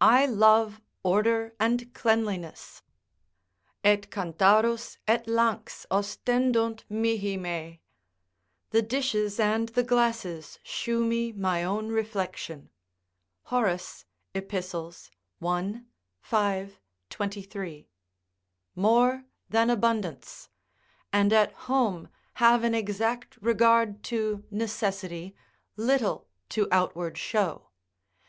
I 0.00 0.26
love 0.26 0.80
order 1.04 1.54
and 1.60 1.94
cleanliness 1.94 2.82
"Et 3.84 4.10
cantharus 4.10 4.96
et 5.06 5.24
lanx 5.28 5.86
Ostendunt 5.88 6.82
mihi 6.88 7.36
me" 7.36 7.80
["The 8.70 8.82
dishes 8.82 9.38
and 9.38 9.68
the 9.68 9.84
glasses 9.84 10.58
shew 10.64 11.04
me 11.04 11.30
my 11.30 11.62
own 11.62 11.90
reflection." 11.90 12.70
Horace, 13.44 14.04
Ep., 14.34 14.52
i. 14.52 15.82
5, 16.22 16.80
23] 17.08 17.88
more 18.74 19.24
than 19.48 19.70
abundance; 19.70 20.48
and 21.12 21.32
at 21.32 21.52
home 21.70 22.08
have 22.34 22.64
an 22.64 22.74
exact 22.74 23.36
regard 23.40 24.02
to 24.02 24.42
necessity, 24.50 25.36
little 25.76 26.26
to 26.48 26.66
outward 26.72 27.16
show. 27.16 27.68